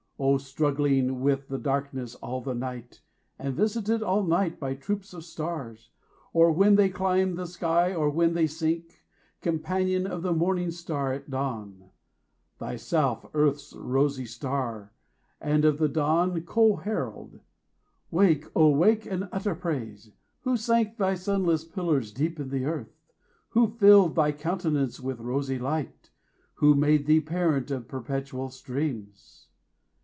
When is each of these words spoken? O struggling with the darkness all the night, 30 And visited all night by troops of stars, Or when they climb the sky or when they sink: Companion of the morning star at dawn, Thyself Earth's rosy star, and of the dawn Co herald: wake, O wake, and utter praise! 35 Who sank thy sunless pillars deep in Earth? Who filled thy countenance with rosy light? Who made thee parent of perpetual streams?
O 0.23 0.37
struggling 0.37 1.21
with 1.21 1.47
the 1.47 1.57
darkness 1.57 2.13
all 2.13 2.41
the 2.41 2.53
night, 2.53 3.01
30 3.39 3.47
And 3.49 3.55
visited 3.55 4.03
all 4.03 4.23
night 4.23 4.59
by 4.59 4.75
troops 4.75 5.15
of 5.15 5.23
stars, 5.25 5.89
Or 6.31 6.51
when 6.51 6.75
they 6.75 6.89
climb 6.89 7.33
the 7.33 7.47
sky 7.47 7.95
or 7.95 8.07
when 8.07 8.35
they 8.35 8.45
sink: 8.45 9.01
Companion 9.41 10.05
of 10.05 10.21
the 10.21 10.31
morning 10.31 10.69
star 10.69 11.11
at 11.11 11.31
dawn, 11.31 11.89
Thyself 12.59 13.25
Earth's 13.33 13.73
rosy 13.75 14.25
star, 14.27 14.93
and 15.39 15.65
of 15.65 15.79
the 15.79 15.89
dawn 15.89 16.39
Co 16.43 16.75
herald: 16.75 17.39
wake, 18.11 18.45
O 18.55 18.69
wake, 18.69 19.07
and 19.07 19.27
utter 19.31 19.55
praise! 19.55 20.03
35 20.05 20.13
Who 20.41 20.55
sank 20.57 20.97
thy 20.97 21.15
sunless 21.15 21.63
pillars 21.65 22.13
deep 22.13 22.39
in 22.39 22.53
Earth? 22.63 22.95
Who 23.49 23.67
filled 23.79 24.13
thy 24.13 24.33
countenance 24.33 24.99
with 24.99 25.19
rosy 25.19 25.57
light? 25.57 26.11
Who 26.55 26.75
made 26.75 27.07
thee 27.07 27.21
parent 27.21 27.71
of 27.71 27.87
perpetual 27.87 28.49
streams? 28.51 29.39